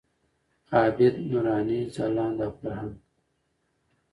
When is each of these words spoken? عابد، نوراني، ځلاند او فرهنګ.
عابد، 0.73 1.13
نوراني، 1.29 1.79
ځلاند 1.95 2.37
او 2.45 2.51
فرهنګ. 2.59 2.93